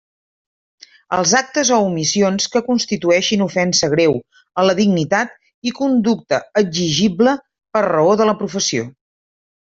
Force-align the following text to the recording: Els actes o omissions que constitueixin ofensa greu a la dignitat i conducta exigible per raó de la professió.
Els 1.17 1.33
actes 1.39 1.71
o 1.75 1.77
omissions 1.89 2.47
que 2.55 2.61
constitueixin 2.69 3.43
ofensa 3.47 3.89
greu 3.93 4.15
a 4.61 4.65
la 4.69 4.75
dignitat 4.79 5.35
i 5.71 5.77
conducta 5.83 6.39
exigible 6.63 7.35
per 7.77 7.85
raó 7.89 8.17
de 8.23 8.27
la 8.31 8.35
professió. 8.45 8.89